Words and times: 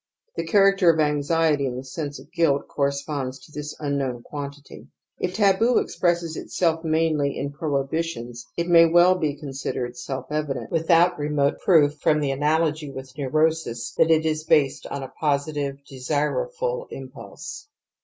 The 0.35 0.47
character 0.47 0.89
of 0.91 0.99
anxiety 0.99 1.67
in 1.67 1.77
the 1.77 1.83
sense 1.83 2.17
of 2.19 2.31
guilt 2.31 2.67
corresponds 2.67 3.37
to 3.45 3.51
this 3.51 3.75
unknown 3.79 4.23
quantity. 4.23 4.87
y 4.87 4.89
If 5.19 5.35
taboo 5.35 5.77
expresses 5.77 6.35
itself 6.35 6.83
mainly 6.83 7.37
in 7.37 7.51
prohibitions 7.51 8.47
it 8.57 8.67
may 8.67 8.87
well 8.87 9.13
be 9.13 9.35
considered 9.37 9.95
self 9.95 10.25
evident, 10.31 10.71
without 10.71 11.19
remote 11.19 11.59
proof 11.63 11.99
from 11.99 12.19
the 12.19 12.31
analogy 12.31 12.89
with 12.89 13.15
neurosis 13.15 13.93
THE 13.95 14.01
AMBIVALENCE 14.01 14.01
OF 14.01 14.01
EMOTIONS 14.01 14.01
117 14.01 14.07
that 14.07 14.25
it 14.25 14.25
is 14.25 14.43
based 14.45 14.87
on 14.87 15.03
a 15.03 15.13
positive, 15.19 15.77
desireful 15.87 16.87
impulse. 16.89 17.67